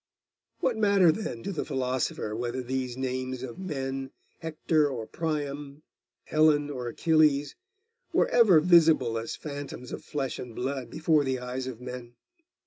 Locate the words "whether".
2.35-2.63